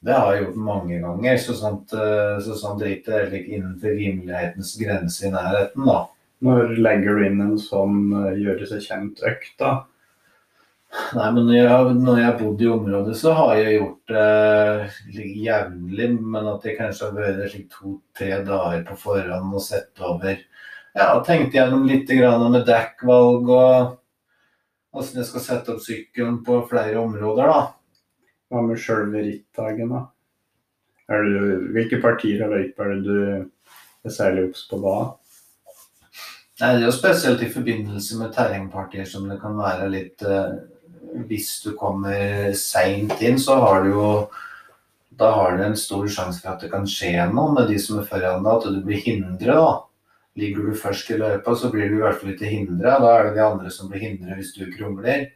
[0.05, 1.37] det har jeg gjort mange ganger.
[1.43, 5.99] Så sånt, eh, så sånt driter er like innenfor rimelighetens grense i nærheten, da.
[6.45, 9.73] Når legger du inn en sånn eh, gjøre seg kjent-økt, da?
[10.89, 15.17] Nei, men når jeg, når jeg har bodd i området, så har jeg gjort det
[15.17, 16.07] litt jevnlig.
[16.33, 20.39] Men at jeg kanskje har vært slik to-tre dager på forhånd og sett over
[20.97, 23.97] Ja, tenkt gjennom litt grann med dekkvalg og
[24.89, 27.59] hvordan jeg skal sette opp sykkelen på flere områder, da.
[28.49, 30.07] Hva med sjølve rittdagen, da?
[31.09, 34.97] Du, hvilke partier av løypa er det du er særlig obs på da?
[36.59, 40.59] Nei, Det er jo spesielt i forbindelse med terrengpartier som det kan være litt eh,
[41.29, 44.09] Hvis du kommer seint inn, så har du jo
[45.19, 47.99] Da har du en stor sjanse for at det kan skje noe med de som
[47.99, 49.55] er foran deg, at du blir hindret.
[49.55, 49.71] da.
[50.39, 52.99] Ligger du først i løypa, så blir du i hvert fall ikke hindra.
[53.01, 55.27] Da er det de andre som blir hindret hvis du krumler.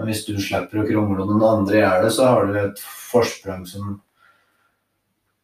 [0.00, 2.78] Men hvis du slipper å og noen andre gjør det, så har du et
[3.10, 3.98] forsprang som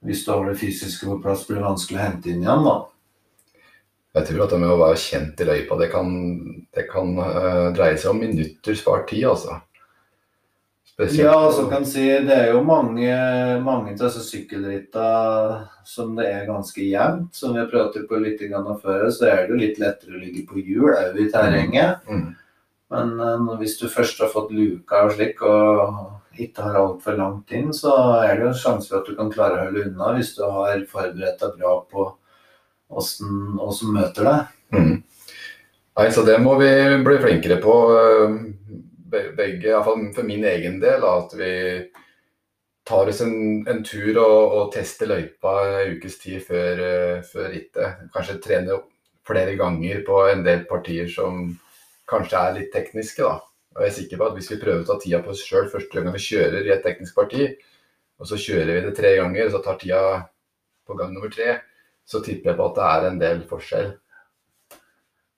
[0.06, 2.64] Hvis du har det fysiske på plass, blir det vanskelig å hente inn igjen.
[2.64, 2.74] da.
[4.16, 6.12] Jeg tror at det med å være kjent i løypa, det kan,
[6.72, 9.58] det kan uh, dreie seg om minutter spart tid, altså.
[10.86, 13.10] Spesielt- Ja, så kan si det er jo mange,
[13.64, 17.34] mange av disse sykkelrittene som det er ganske jevnt.
[17.34, 20.46] Som vi har pratet på litt før, så er det jo litt lettere å ligge
[20.46, 22.00] på hjul òg i terrenget.
[22.08, 22.35] Mm.
[22.94, 27.50] Men uh, hvis du først har fått luka og slik, og ikke har altfor langt
[27.56, 30.12] inn, så er det jo en sjanse for at du kan klare å holde unna
[30.14, 32.06] hvis du har forberedt deg bra på
[32.92, 34.52] åssen som møter deg.
[34.76, 34.96] Mm.
[35.96, 36.68] Nei, så det må vi
[37.02, 38.34] bli flinkere på, eh,
[39.10, 41.02] be- begge, iallfall for min egen del.
[41.08, 41.52] At vi
[42.86, 47.48] tar oss en, en tur og, og tester løypa en ukes tid før, eh, før
[47.50, 48.04] rittet.
[48.14, 48.76] Kanskje trene
[49.26, 51.48] flere ganger på en del partier som
[52.10, 53.22] kanskje er litt tekniske.
[53.22, 53.40] da.
[53.76, 55.68] Og jeg er sikker på at Hvis vi prøver å ta tida på oss sjøl
[55.72, 57.50] første gang vi kjører i et teknisk parti,
[58.16, 60.02] og så kjører vi det tre ganger, og så tar tida
[60.86, 61.60] på gang nummer tre,
[62.06, 63.94] så tipper jeg på at det er en del forskjell.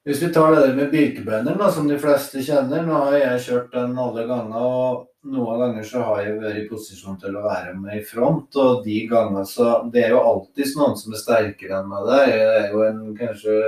[0.08, 2.84] Hvis vi tar det der med birkebønder, som de fleste kjenner.
[2.86, 6.68] Nå har jeg kjørt den alle ganger, og noen ganger så har jeg vært i
[6.70, 8.56] posisjon til å være med i front.
[8.56, 12.32] Og de gangene så Det er jo alltid noen som er sterkere enn meg der.
[12.32, 13.58] Det er jo en, kanskje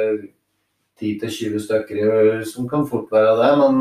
[1.00, 3.50] 10-20 stykker som kan fort være det.
[3.62, 3.80] Men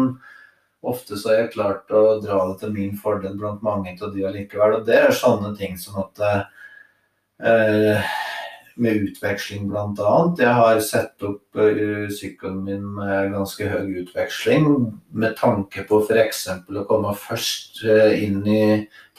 [0.81, 4.25] ofte så har jeg klart å dra det til min fordel blant mange av de
[4.27, 4.79] allikevel.
[4.79, 6.23] Og det er sånne ting som at
[7.43, 8.09] eh,
[8.79, 10.13] med utveksling bl.a.
[10.39, 14.69] Jeg har satt opp uh, sykkelen min med ganske høy utveksling
[15.11, 16.45] med tanke på f.eks.
[16.71, 18.63] å komme først uh, inn i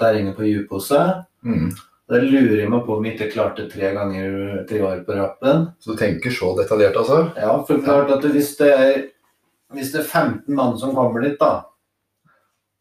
[0.00, 1.02] terrenget på Djupose.
[1.44, 1.70] Mm.
[2.10, 5.68] Da lurer jeg meg på om jeg ikke klarte tre ganger tre år på rappen.
[5.78, 7.20] Så du tenker så detaljert, altså?
[7.38, 8.96] Ja, for klart at hvis det er,
[9.76, 11.68] hvis det er 15 mann som kommer dit, da,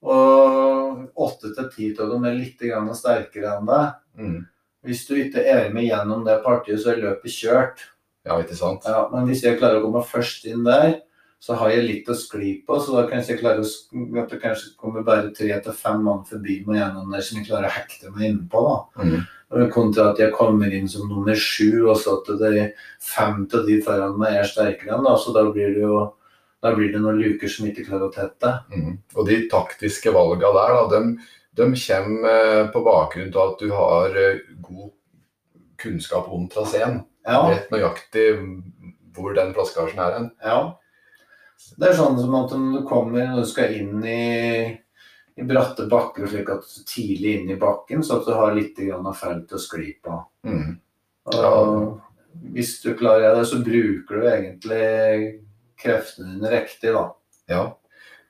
[0.01, 2.61] og 8-10 av dem er litt
[2.97, 4.41] sterkere enn deg Mm.
[4.83, 7.85] Hvis du ikke er med gjennom det partiet, så er løpet kjørt.
[8.27, 8.83] Ja, ikke sant?
[8.83, 10.97] Ja, men hvis jeg klarer å komme først inn der,
[11.39, 12.77] så har jeg litt å skli på.
[12.83, 13.67] Så da kanskje jeg klarer å,
[14.19, 17.47] at det kanskje kommer bare tre til fem mann forbi meg gjennom der som jeg
[17.47, 18.63] klarer å hekte meg innpå.
[18.67, 19.05] da.
[19.07, 19.69] Mm.
[19.73, 23.65] Kontra at jeg kommer inn som nummer sju, og så at det er fem av
[23.65, 26.03] de foran meg er sterkere enn da, så da blir det jo
[26.59, 28.49] da blir det noen luker som ikke klarer å tette.
[28.75, 28.97] Mm.
[29.15, 33.71] Og de taktiske valgene der, da, de, de kommer eh, på bakgrunn av at du
[33.71, 34.89] har eh, god
[35.79, 36.99] kunnskap om traseen.
[37.23, 38.27] Ja, Vet nøyaktig
[39.15, 40.29] hvor den plassgasjen er hen.
[40.43, 40.59] ja.
[41.79, 44.67] Det er sånn som at når du kommer når du skal inn i,
[45.39, 48.79] i bratte bakker, slik at du tidlig inn i bakken, så at du har litt
[48.79, 50.21] grann av felt å skli på.
[50.47, 50.77] Mm.
[51.35, 51.99] Og
[52.55, 54.85] hvis du klarer det, så bruker du egentlig
[55.79, 57.05] kreftene dine riktig, da.
[57.49, 57.63] Ja.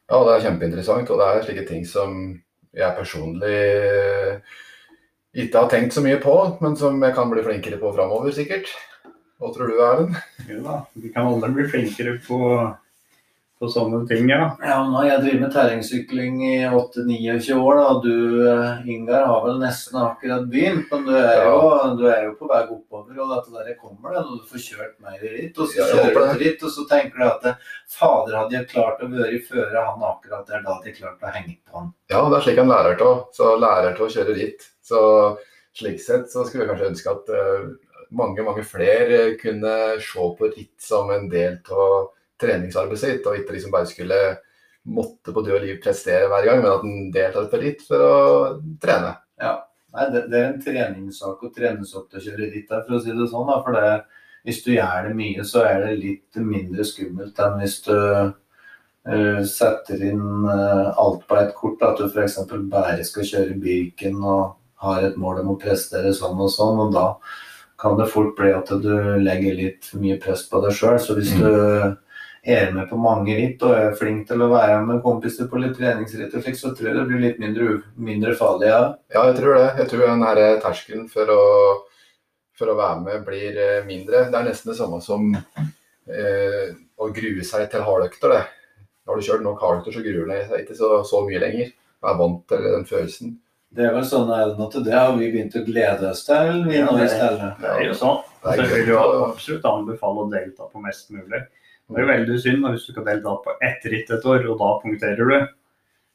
[0.10, 2.20] ja, det er kjempeinteressant, og det er slike ting som
[2.78, 4.60] jeg personlig eh,
[5.40, 8.70] ikke har tenkt så mye på, men som jeg kan bli flinkere på framover, sikkert.
[9.40, 10.20] Hva tror du, Erlend?
[10.50, 12.40] Jo da, vi kan alle bli flinkere på,
[13.60, 14.46] på sånne ting, ja.
[14.64, 17.88] Ja, nå har jeg drevet med terrengsykling i 8-29 år, da.
[18.06, 18.14] Du,
[18.48, 21.58] eh, Ingar, har vel nesten akkurat begynt, men du er, jo,
[22.00, 23.18] du er jo på vei oppover.
[23.20, 25.60] Og dette der kommer det når du får kjørt mer ritt.
[25.60, 27.66] Og så kjører du et ritt, og så tenker du at
[27.98, 31.34] fader, hadde jeg klart å være føre han akkurat der, da hadde jeg klart å
[31.36, 31.90] henge på han.
[32.14, 33.20] Ja, det er slik en lærer til.
[33.36, 34.70] Så lærer til å kjøre ritt.
[34.88, 35.02] Så
[35.76, 37.68] slik sett så skulle jeg kanskje ønske at uh,
[38.16, 42.08] mange, mange flere kunne se på ritt som en del av
[42.42, 44.20] treningsarbeidet sitt, og ikke liksom bare skulle
[44.90, 48.04] måtte på død og liv prestere hver gang, men at en deltar på ritt for
[48.04, 48.14] å
[48.82, 49.16] trene.
[49.90, 52.98] Nei, det, det er en treningssak å trenes opp til å kjøre ritt der, for
[52.98, 53.48] å si det sånn.
[53.50, 53.56] Da.
[53.66, 53.94] For det,
[54.46, 59.42] hvis du gjør det mye, så er det litt mindre skummelt enn hvis du uh,
[59.50, 61.82] setter inn uh, alt på et kort.
[61.88, 62.38] At du f.eks.
[62.70, 66.86] bare skal kjøre Birken og har et mål om å prestere sånn og sånn.
[66.86, 67.08] og da
[67.80, 71.00] kan det fort bli at du legger litt mye press på deg sjøl.
[71.02, 71.42] Så hvis Mm.
[71.42, 71.98] du
[72.44, 75.76] er med på mange ritt og er flink til å være med kompiser på litt
[75.78, 78.70] treningsritt, og slik, så tror jeg det blir litt mindre, mindre farlig.
[78.72, 78.82] Ja.
[79.14, 79.66] Ja, jeg tror det.
[79.82, 81.42] Jeg tror den her terskelen for å,
[82.60, 84.26] for å være med blir eh, mindre.
[84.32, 88.34] Det er nesten det samme som eh, å grue seg til hardøkter.
[88.38, 88.46] det.
[89.10, 91.70] Har du kjørt nok hardøkter, så gruer du deg ikke så, så mye lenger.
[92.00, 93.38] Jeg er vant til den følelsen.
[93.70, 96.64] Det er vel sånn Ellen, at det har vi begynt å glede oss til.
[96.66, 97.50] vi Ja, nå i det- stedet.
[97.62, 98.24] Det er jo sånn.
[98.42, 101.42] Så jeg vil jo absolutt anbefale å delta på mest mulig.
[101.90, 104.44] Det er jo veldig synd da, hvis du skal delta på ett ritt et år,
[104.46, 105.38] og da punkterer du.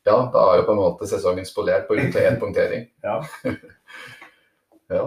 [0.07, 2.89] Ja, da er jo på en måte sesongen spolert på grunn av én punktering.
[3.07, 3.21] Ja.
[4.93, 5.07] Ja.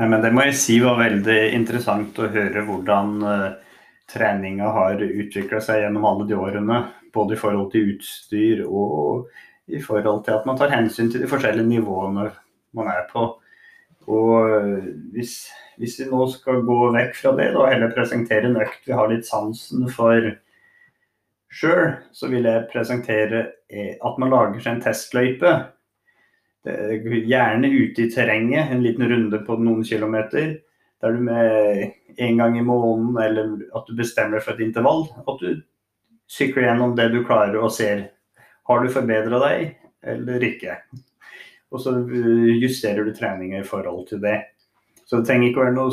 [0.00, 3.74] Nei, men det må jeg si var veldig interessant å høre hvordan uh,
[4.08, 6.78] treninga har utvikla seg gjennom alle de årene.
[7.12, 9.28] Både i forhold til utstyr og
[9.68, 12.30] i forhold til at man tar hensyn til de forskjellige nivåene
[12.76, 13.28] man er på.
[14.06, 15.36] Og eh, hvis,
[15.80, 19.10] hvis vi nå skal gå vekk fra det og heller presentere en økt vi har
[19.10, 20.30] litt sansen for
[21.56, 25.54] sjøl, så vil jeg presentere eh, at man lager seg en testløype.
[26.66, 26.96] Er
[27.30, 30.56] Gjerne ute i terrenget, en liten runde på noen kilometer.
[31.02, 35.42] Der du med en gang i måneden, eller at du bestemmer for et intervall, at
[35.42, 35.60] du
[36.26, 38.08] sykler gjennom det du klarer og ser.
[38.66, 40.78] Har du forbedra deg eller ikke?
[41.76, 44.38] Og så uh, justerer du treninga i forhold til det.
[45.06, 45.92] Så det trenger ikke være noe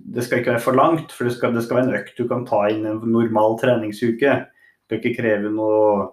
[0.00, 2.28] Det skal ikke være for langt, for det skal, det skal være en økt du
[2.30, 4.38] kan ta inn en normal treningsuke.
[4.46, 6.06] Det skal ikke kreve noe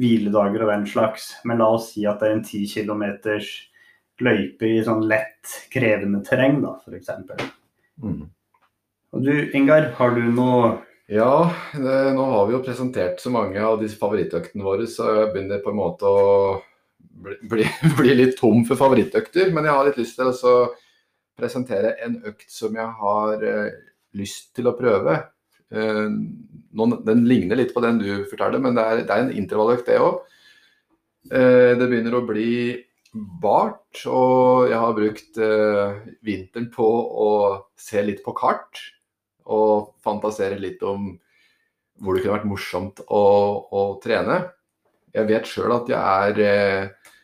[0.00, 1.30] hviledager og den slags.
[1.48, 3.04] Men la oss si at det er en 10 km
[4.22, 7.10] løype i sånn lett krevende terreng, da, f.eks.
[8.02, 8.24] Mm.
[9.12, 10.72] Og du Ingar, har du noe
[11.12, 15.32] Ja, det, nå har vi jo presentert så mange av disse favorittøktene våre, så jeg
[15.34, 16.28] begynner på en måte å
[17.52, 17.66] bli,
[17.98, 19.52] bli, litt tom for favorittøkter.
[19.54, 20.56] Men jeg har litt lyst til å
[21.38, 23.74] presentere en økt som jeg har eh,
[24.18, 25.18] lyst til å prøve.
[25.72, 26.06] Eh,
[27.08, 30.00] den ligner litt på den du forteller, men det er, det er en intervalløkt, det
[30.02, 30.22] òg.
[31.32, 32.54] Eh, det begynner å bli
[33.12, 35.38] bart, og jeg har brukt
[36.24, 36.86] vinteren på
[37.26, 37.32] å
[37.76, 38.80] se litt på kart
[39.52, 41.10] og fantasere litt om
[42.00, 43.24] hvor det kunne vært morsomt å,
[43.68, 44.38] å trene.
[45.12, 47.16] Jeg vet sjøl at jeg er eh,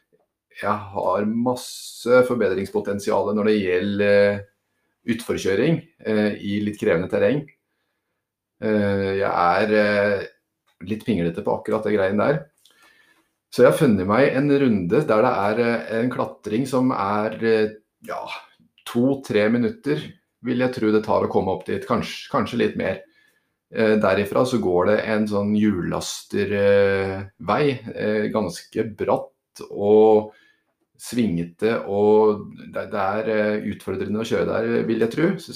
[0.60, 4.42] Jeg har masse forbedringspotensial når det gjelder eh,
[5.14, 7.46] utforkjøring eh, i litt krevende terreng.
[8.58, 10.24] Jeg er
[10.82, 12.40] litt pinglete på akkurat det greiene der.
[13.54, 18.18] Så jeg har funnet meg en runde der det er en klatring som er ja,
[18.82, 20.02] to-tre minutter
[20.42, 21.86] vil jeg tro det tar å komme opp dit.
[21.86, 22.98] Kanskje, kanskje litt mer.
[23.74, 27.64] Eh, derifra så går det en sånn hjullastervei.
[27.94, 30.30] Eh, ganske bratt og
[30.98, 35.28] svingete, og det, er eh, utfordrende å kjøre der, vil jeg tro.
[35.38, 35.52] Så,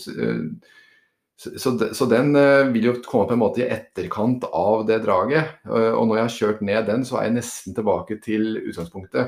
[1.42, 4.84] så, så, de- så den eh, vil jo komme på en måte i etterkant av
[4.86, 5.45] det draget.
[5.66, 9.26] Eh, og når jeg har kjørt ned den, så er jeg nesten tilbake til utgangspunktet.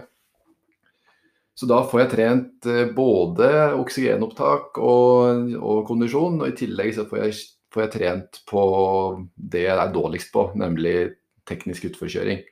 [1.55, 7.05] Så da får jeg trent eh, både oksygenopptak og, og kondisjon, og i tillegg så
[7.11, 7.37] får jeg,
[7.75, 8.63] får jeg trent på
[9.35, 10.95] det jeg er dårligst på, nemlig
[11.49, 12.43] teknisk utforkjøring.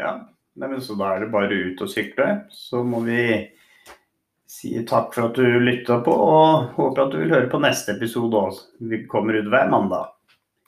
[0.00, 0.16] Ja,
[0.58, 2.26] men så da er det bare ut og sykle.
[2.52, 3.22] Så må vi
[4.52, 7.94] si takk for at du lytta på, og håper at du vil høre på neste
[7.96, 8.58] episode òg.
[8.90, 10.10] Vi kommer ut hver mandag.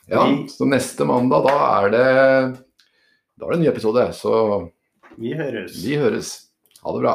[0.09, 0.22] Ja,
[0.53, 2.07] så neste mandag, da er det
[3.34, 4.07] da er det en ny episode.
[4.14, 4.32] Så
[5.18, 5.76] Vi høres.
[5.84, 6.34] vi høres.
[6.84, 7.14] Ha det bra.